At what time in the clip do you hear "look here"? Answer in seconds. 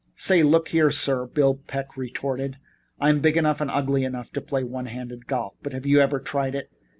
0.41-0.89